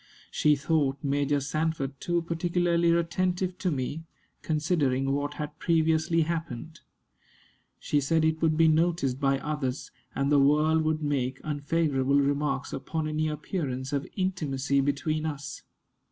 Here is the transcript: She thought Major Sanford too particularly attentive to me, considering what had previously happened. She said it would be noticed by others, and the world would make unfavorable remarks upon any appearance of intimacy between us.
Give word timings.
She 0.31 0.55
thought 0.55 0.97
Major 1.03 1.39
Sanford 1.39 1.99
too 2.01 2.23
particularly 2.23 2.89
attentive 2.91 3.59
to 3.59 3.69
me, 3.69 4.05
considering 4.41 5.11
what 5.11 5.35
had 5.35 5.59
previously 5.59 6.21
happened. 6.23 6.79
She 7.77 8.01
said 8.01 8.25
it 8.25 8.41
would 8.41 8.57
be 8.57 8.67
noticed 8.67 9.19
by 9.19 9.37
others, 9.37 9.91
and 10.15 10.31
the 10.31 10.39
world 10.39 10.81
would 10.85 11.03
make 11.03 11.39
unfavorable 11.43 12.19
remarks 12.19 12.73
upon 12.73 13.07
any 13.07 13.27
appearance 13.27 13.93
of 13.93 14.07
intimacy 14.15 14.81
between 14.81 15.27
us. 15.27 15.61